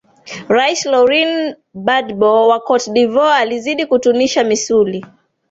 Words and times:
rais 0.47 0.85
lauren 0.85 1.55
badbo 1.73 2.47
wa 2.47 2.59
cote 2.67 2.87
de 2.95 3.03
voire 3.05 3.55
azidi 3.57 3.83
kutunisha 3.85 4.41
misuli 4.49 4.99